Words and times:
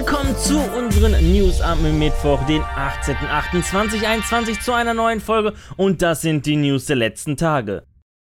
Willkommen 0.00 0.34
zu 0.34 0.58
unseren 0.58 1.12
News 1.30 1.60
am 1.60 1.82
Mittwoch, 1.98 2.42
den 2.46 2.62
18.08.2021 2.62 4.58
zu 4.58 4.72
einer 4.72 4.94
neuen 4.94 5.20
Folge 5.20 5.52
und 5.76 6.00
das 6.00 6.22
sind 6.22 6.46
die 6.46 6.56
News 6.56 6.86
der 6.86 6.96
letzten 6.96 7.36
Tage. 7.36 7.82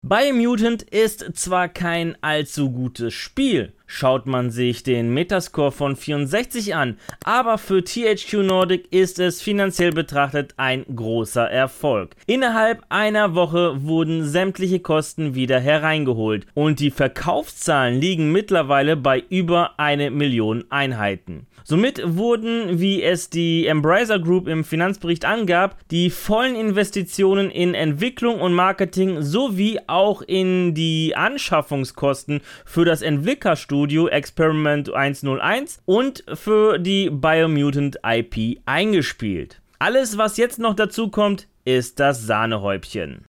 Biomutant 0.01 0.81
ist 0.81 1.23
zwar 1.35 1.69
kein 1.69 2.17
allzu 2.23 2.71
gutes 2.71 3.13
Spiel, 3.13 3.75
schaut 3.91 4.25
man 4.25 4.51
sich 4.51 4.83
den 4.83 5.13
Metascore 5.13 5.71
von 5.71 5.97
64 5.97 6.75
an, 6.75 6.97
aber 7.25 7.57
für 7.57 7.83
THQ 7.83 8.35
Nordic 8.35 8.91
ist 8.91 9.19
es 9.19 9.41
finanziell 9.41 9.91
betrachtet 9.91 10.53
ein 10.55 10.85
großer 10.95 11.49
Erfolg. 11.49 12.15
Innerhalb 12.25 12.83
einer 12.87 13.35
Woche 13.35 13.83
wurden 13.83 14.23
sämtliche 14.23 14.79
Kosten 14.79 15.35
wieder 15.35 15.59
hereingeholt 15.59 16.47
und 16.53 16.79
die 16.79 16.89
Verkaufszahlen 16.89 17.99
liegen 17.99 18.31
mittlerweile 18.31 18.95
bei 18.95 19.21
über 19.29 19.77
eine 19.77 20.09
Million 20.09 20.63
Einheiten. 20.69 21.47
Somit 21.63 22.01
wurden, 22.03 22.79
wie 22.79 23.03
es 23.03 23.29
die 23.29 23.67
Embracer 23.67 24.19
Group 24.19 24.47
im 24.47 24.63
Finanzbericht 24.63 25.25
angab, 25.25 25.77
die 25.91 26.09
vollen 26.09 26.55
Investitionen 26.55 27.51
in 27.51 27.75
Entwicklung 27.75 28.41
und 28.41 28.53
Marketing 28.53 29.21
sowie 29.21 29.79
auch 29.85 30.21
in 30.21 30.73
die 30.73 31.15
Anschaffungskosten 31.15 32.41
für 32.65 32.83
das 32.83 33.03
Entwicklerstudio 33.03 33.80
Experiment 33.85 34.93
101 34.93 35.81
und 35.85 36.23
für 36.33 36.77
die 36.77 37.09
Biomutant 37.09 37.97
IP 38.03 38.59
eingespielt. 38.65 39.61
Alles, 39.79 40.17
was 40.17 40.37
jetzt 40.37 40.59
noch 40.59 40.75
dazu 40.75 41.09
kommt, 41.09 41.47
ist 41.65 41.99
das 41.99 42.25
Sahnehäubchen. 42.25 43.25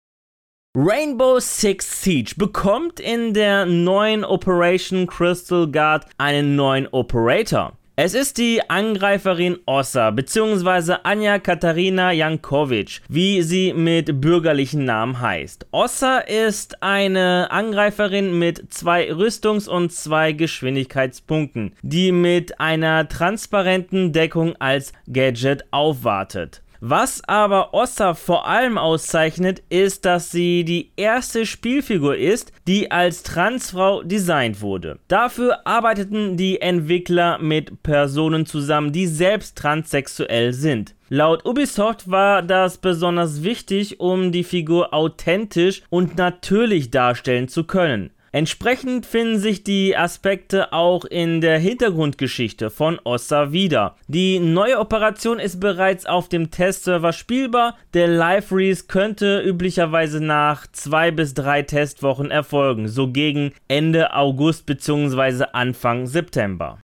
Rainbow 0.77 1.41
Six 1.41 2.03
Siege 2.03 2.35
bekommt 2.37 3.01
in 3.01 3.33
der 3.33 3.65
neuen 3.65 4.25
Operation 4.25 5.07
Crystal 5.07 5.67
Guard 5.67 6.07
einen 6.19 6.55
neuen 6.55 6.87
Operator. 6.89 7.73
Es 7.99 8.13
ist 8.13 8.37
die 8.37 8.61
Angreiferin 8.69 9.57
Ossa 9.65 10.11
bzw. 10.11 10.97
Anja 11.03 11.39
Katharina 11.39 12.13
Jankovic, 12.13 13.01
wie 13.09 13.41
sie 13.41 13.73
mit 13.73 14.21
bürgerlichen 14.21 14.85
Namen 14.85 15.19
heißt. 15.19 15.69
Ossa 15.71 16.19
ist 16.19 16.83
eine 16.83 17.51
Angreiferin 17.51 18.39
mit 18.39 18.71
zwei 18.71 19.11
Rüstungs- 19.11 19.67
und 19.67 19.95
zwei 19.95 20.33
Geschwindigkeitspunkten, 20.33 21.73
die 21.81 22.13
mit 22.13 22.61
einer 22.61 23.09
transparenten 23.09 24.13
Deckung 24.13 24.57
als 24.57 24.93
Gadget 25.11 25.65
aufwartet. 25.71 26.61
Was 26.81 27.23
aber 27.27 27.75
Ossa 27.75 28.15
vor 28.15 28.47
allem 28.47 28.79
auszeichnet, 28.79 29.63
ist, 29.69 30.05
dass 30.05 30.31
sie 30.31 30.65
die 30.65 30.93
erste 30.97 31.47
Spielfigur 31.47 32.17
ist, 32.17 32.53
die 32.67 32.91
als 32.91 33.23
Transfrau 33.23 34.03
designt 34.03 34.61
wurde. 34.61 34.99
Dafür 35.09 35.67
arbeiteten 35.67 36.37
die 36.37 36.61
Entwickler 36.61 37.39
mit 37.39 37.83
Personen 37.83 38.47
zusammen, 38.47 38.93
die 38.93 39.07
selbst 39.07 39.57
transsexuell 39.57 40.53
sind. 40.53 40.95
Laut 41.09 41.47
Ubisoft 41.47 42.11
war 42.11 42.43
das 42.43 42.79
besonders 42.79 43.45
wichtig, 43.45 44.01
um 44.01 44.33
die 44.33 44.43
Figur 44.43 44.93
authentisch 44.93 45.83
und 45.89 46.17
natürlich 46.17 46.91
darstellen 46.91 47.47
zu 47.47 47.63
können. 47.63 48.11
Entsprechend 48.37 49.07
finden 49.07 49.39
sich 49.39 49.65
die 49.65 49.97
Aspekte 49.97 50.75
auch 50.75 51.07
in 51.07 51.41
der 51.41 51.59
Hintergrundgeschichte 51.59 52.69
von 52.69 53.01
Ossa 53.03 53.51
wieder. 53.51 53.97
Die 54.09 54.41
neue 54.41 54.79
Operation 54.79 55.39
ist 55.39 55.59
bereits 55.59 56.05
auf 56.05 56.29
dem 56.29 56.51
Testserver 56.51 57.15
spielbar. 57.15 57.79
Der 57.95 58.09
Live-Release 58.09 58.89
könnte 58.89 59.41
üblicherweise 59.41 60.23
nach 60.23 60.67
zwei 60.71 61.11
bis 61.11 61.33
drei 61.33 61.63
Testwochen 61.63 62.31
erfolgen, 62.31 62.89
so 62.89 63.11
gegen 63.11 63.53
Ende 63.69 64.13
August 64.13 64.67
bzw. 64.67 65.47
Anfang 65.55 66.07
September. 66.07 66.79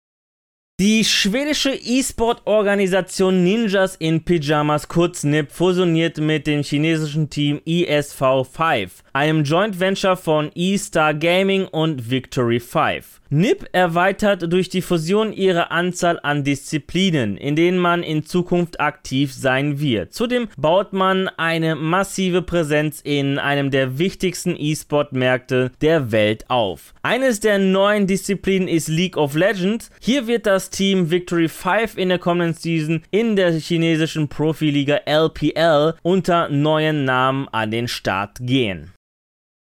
Die 0.81 1.05
schwedische 1.05 1.75
E-Sport-Organisation 1.75 3.45
Ninjas 3.45 3.97
in 3.97 4.25
Pyjamas, 4.25 4.89
kurz 4.89 5.25
NIP, 5.25 5.53
fusioniert 5.53 6.17
mit 6.17 6.47
dem 6.47 6.63
chinesischen 6.63 7.29
Team 7.29 7.61
ESV5, 7.67 8.89
einem 9.13 9.45
Joint 9.45 9.81
Venture 9.81 10.17
von 10.17 10.51
E-Star 10.55 11.15
Gaming 11.15 11.67
und 11.67 12.11
Victory 12.11 12.61
5. 12.61 13.21
NIP 13.33 13.69
erweitert 13.71 14.53
durch 14.53 14.69
die 14.71 14.83
Fusion 14.83 15.33
ihre 15.33 15.71
Anzahl 15.71 16.19
an 16.25 16.43
Disziplinen, 16.43 17.37
in 17.37 17.55
denen 17.55 17.79
man 17.79 18.03
in 18.03 18.27
Zukunft 18.27 18.81
aktiv 18.81 19.33
sein 19.33 19.79
wird. 19.79 20.13
Zudem 20.13 20.49
baut 20.57 20.93
man 20.93 21.29
eine 21.37 21.77
massive 21.77 22.43
Präsenz 22.43 23.01
in 23.01 23.39
einem 23.39 23.71
der 23.71 23.99
wichtigsten 23.99 24.57
E-Sport-Märkte 24.59 25.71
der 25.81 26.11
Welt 26.11 26.51
auf. 26.51 26.93
Eines 27.03 27.39
der 27.39 27.61
neuen 27.61 28.09
Disziplinen 28.09 28.67
ist 28.67 28.89
League 28.89 29.17
of 29.17 29.37
Legends. 29.37 29.91
Hier 30.01 30.27
wird 30.27 30.47
das 30.47 30.71
Team 30.71 31.11
Victory 31.13 31.49
5 31.49 31.99
in 31.99 32.09
der 32.09 32.19
kommenden 32.19 32.55
Season 32.55 33.03
in 33.13 33.37
der 33.37 33.53
chinesischen 33.53 34.27
Profiliga 34.27 35.03
LPL 35.07 35.95
unter 36.03 36.49
neuen 36.49 37.05
Namen 37.05 37.47
an 37.53 37.71
den 37.71 37.87
Start 37.87 38.39
gehen. 38.41 38.93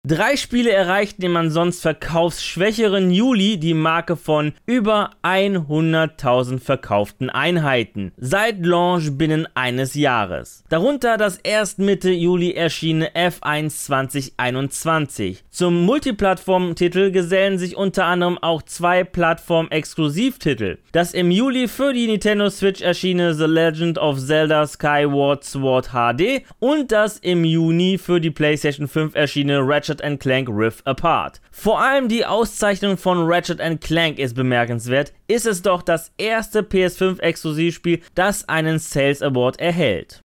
Drei 0.08 0.38
Spiele 0.38 0.72
erreichten 0.72 1.24
im 1.24 1.36
ansonsten 1.36 1.82
verkaufsschwächeren 1.82 3.10
Juli 3.10 3.58
die 3.58 3.74
Marke 3.74 4.16
von 4.16 4.54
über 4.68 5.10
100.000 5.24 6.60
verkauften 6.60 7.32
Einheiten 7.32 8.12
seit 8.16 8.64
Launch 8.64 9.18
binnen 9.18 9.48
eines 9.56 9.96
Jahres. 9.96 10.64
Darunter 10.70 11.18
das 11.18 11.38
erst 11.38 11.80
Mitte 11.80 12.12
Juli 12.12 12.52
erschienene 12.52 13.16
F1 13.16 13.70
2021. 13.86 15.44
Zum 15.50 15.84
Multiplattform-Titel 15.86 17.10
gesellen 17.10 17.58
sich 17.58 17.76
unter 17.76 18.06
anderem 18.06 18.38
auch 18.38 18.62
zwei 18.62 19.04
Plattform-Exklusivtitel. 19.04 20.78
Das 20.92 21.16
im 21.16 21.32
Juli 21.32 21.68
für 21.68 21.94
die 21.94 22.06
Nintendo 22.06 22.52
Switch 22.52 22.82
erschienene 22.82 23.34
The 23.34 23.46
Legend 23.46 23.98
of 23.98 24.20
Zelda 24.20 24.68
Skyward 24.68 25.44
Sword 25.44 25.94
HD 25.94 26.44
und 26.60 26.92
das 26.92 27.18
im 27.18 27.44
Juni 27.44 27.98
für 27.98 28.22
die 28.22 28.30
PlayStation 28.30 28.88
5 28.88 29.16
erschienene 29.16 29.68
Ratchet 29.68 29.95
Ratchet 30.02 30.20
Clank 30.20 30.50
Rift 30.50 30.86
Apart. 30.88 31.42
Vor 31.52 31.80
allem 31.80 32.08
die 32.08 32.26
Auszeichnung 32.26 32.98
von 32.98 33.20
Ratchet 33.22 33.62
Clank 33.82 34.20
ist 34.20 34.36
bemerkenswert, 34.36 35.14
ist 35.28 35.46
es 35.46 35.62
doch 35.62 35.82
das 35.82 36.12
erste 36.18 36.62
PS5-Exklusivspiel, 36.62 38.02
das 38.16 38.48
einen 38.50 38.80
Sales 38.80 39.22
Award 39.22 39.60
erhält. 39.60 40.22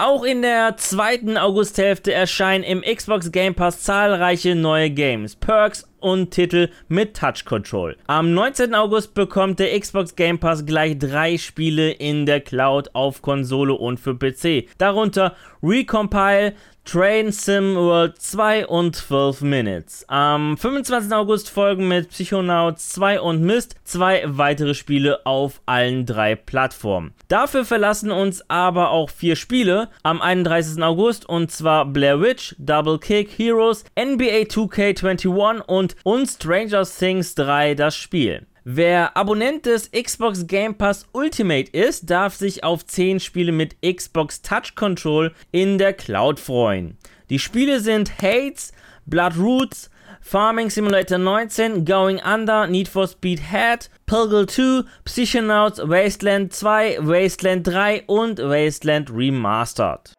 Auch 0.00 0.22
in 0.22 0.42
der 0.42 0.76
zweiten 0.76 1.36
Augusthälfte 1.36 2.12
erscheinen 2.12 2.62
im 2.62 2.82
Xbox 2.82 3.32
Game 3.32 3.56
Pass 3.56 3.82
zahlreiche 3.82 4.54
neue 4.54 4.90
Games, 4.90 5.34
Perks 5.34 5.88
und 5.98 6.30
Titel 6.30 6.68
mit 6.86 7.16
Touch 7.16 7.44
Control. 7.44 7.96
Am 8.06 8.32
19. 8.32 8.76
August 8.76 9.14
bekommt 9.14 9.58
der 9.58 9.76
Xbox 9.76 10.14
Game 10.14 10.38
Pass 10.38 10.64
gleich 10.64 10.96
drei 11.00 11.36
Spiele 11.36 11.90
in 11.90 12.26
der 12.26 12.40
Cloud 12.40 12.94
auf 12.94 13.22
Konsole 13.22 13.74
und 13.74 13.98
für 13.98 14.14
PC. 14.14 14.68
Darunter 14.78 15.34
Recompile, 15.62 16.54
Train 16.84 17.32
Sim 17.32 17.74
World 17.74 18.18
2 18.18 18.66
und 18.66 18.96
12 18.96 19.42
Minutes. 19.42 20.04
Am 20.08 20.56
25. 20.56 21.12
August 21.12 21.50
folgen 21.50 21.86
mit 21.86 22.08
Psychonauts 22.08 22.88
2 22.90 23.20
und 23.20 23.42
Mist 23.42 23.76
zwei 23.84 24.22
weitere 24.24 24.72
Spiele 24.72 25.26
auf 25.26 25.60
allen 25.66 26.06
drei 26.06 26.34
Plattformen. 26.34 27.12
Dafür 27.28 27.66
verlassen 27.66 28.10
uns 28.10 28.42
aber 28.48 28.90
auch 28.90 29.10
vier 29.10 29.36
Spiele 29.36 29.90
am 30.02 30.22
31. 30.22 30.82
August 30.82 31.28
und 31.28 31.50
zwar 31.50 31.84
Blair 31.84 32.22
Witch, 32.22 32.54
Double 32.58 32.98
Kick, 32.98 33.28
Heroes, 33.36 33.84
NBA 33.98 34.46
2K21 34.48 35.60
und, 35.60 35.94
und 36.04 36.26
Stranger 36.26 36.84
Things 36.84 37.34
3 37.34 37.74
das 37.74 37.96
Spiel. 37.96 38.46
Wer 38.64 39.16
Abonnent 39.16 39.66
des 39.66 39.90
Xbox 39.92 40.46
Game 40.46 40.74
Pass 40.74 41.06
Ultimate 41.12 41.70
ist, 41.70 42.10
darf 42.10 42.34
sich 42.34 42.64
auf 42.64 42.84
10 42.84 43.20
Spiele 43.20 43.52
mit 43.52 43.76
Xbox 43.82 44.42
Touch 44.42 44.74
Control 44.74 45.32
in 45.52 45.78
der 45.78 45.92
Cloud 45.92 46.40
freuen. 46.40 46.98
Die 47.30 47.38
Spiele 47.38 47.80
sind 47.80 48.20
Hates, 48.20 48.72
Blood 49.06 49.38
Roots, 49.38 49.90
Farming 50.20 50.70
Simulator 50.70 51.18
19, 51.18 51.84
Going 51.84 52.20
Under, 52.20 52.66
Need 52.66 52.88
for 52.88 53.06
Speed 53.06 53.40
Head, 53.50 53.88
Pilgrim 54.06 54.48
2, 54.48 54.82
Psychonauts, 55.04 55.78
Wasteland 55.78 56.52
2, 56.52 56.98
Wasteland 57.00 57.66
3 57.66 58.02
und 58.06 58.38
Wasteland 58.38 59.10
Remastered. 59.10 60.17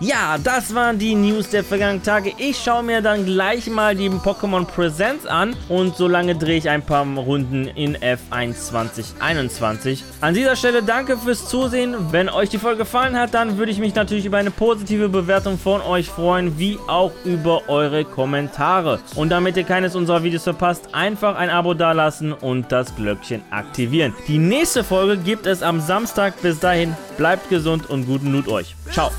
Ja, 0.00 0.38
das 0.42 0.74
waren 0.74 0.98
die 0.98 1.14
News 1.14 1.50
der 1.50 1.62
vergangenen 1.62 2.02
Tage. 2.02 2.32
Ich 2.36 2.58
schaue 2.58 2.82
mir 2.82 3.00
dann 3.00 3.24
gleich 3.24 3.68
mal 3.68 3.94
die 3.94 4.10
Pokémon 4.10 4.64
Presents 4.64 5.24
an 5.24 5.54
und 5.68 5.96
solange 5.96 6.34
drehe 6.34 6.58
ich 6.58 6.68
ein 6.68 6.82
paar 6.82 7.06
Runden 7.06 7.68
in 7.68 7.96
F1 7.96 8.54
2021. 8.54 10.02
An 10.20 10.34
dieser 10.34 10.56
Stelle 10.56 10.82
danke 10.82 11.16
fürs 11.16 11.48
Zusehen. 11.48 11.94
Wenn 12.10 12.28
euch 12.28 12.48
die 12.48 12.58
Folge 12.58 12.78
gefallen 12.78 13.16
hat, 13.18 13.34
dann 13.34 13.56
würde 13.56 13.70
ich 13.70 13.78
mich 13.78 13.94
natürlich 13.94 14.26
über 14.26 14.38
eine 14.38 14.50
positive 14.50 15.08
Bewertung 15.08 15.58
von 15.58 15.80
euch 15.80 16.08
freuen, 16.08 16.58
wie 16.58 16.78
auch 16.88 17.12
über 17.24 17.68
eure 17.68 18.04
Kommentare. 18.04 18.98
Und 19.14 19.30
damit 19.30 19.56
ihr 19.56 19.64
keines 19.64 19.94
unserer 19.94 20.24
Videos 20.24 20.42
verpasst, 20.42 20.88
einfach 20.92 21.36
ein 21.36 21.50
Abo 21.50 21.72
dalassen 21.72 22.32
und 22.32 22.72
das 22.72 22.94
Glöckchen 22.96 23.42
aktivieren. 23.50 24.12
Die 24.26 24.38
nächste 24.38 24.82
Folge 24.82 25.16
gibt 25.16 25.46
es 25.46 25.62
am 25.62 25.80
Samstag. 25.80 26.42
Bis 26.42 26.58
dahin, 26.58 26.96
bleibt 27.16 27.48
gesund 27.48 27.88
und 27.88 28.06
guten 28.06 28.32
Loot 28.32 28.48
euch. 28.48 28.74
Ciao. 28.90 29.10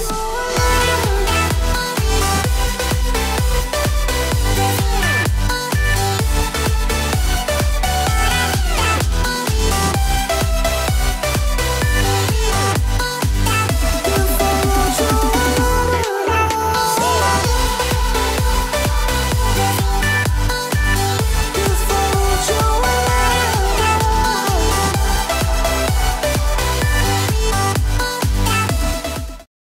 you 0.00 0.43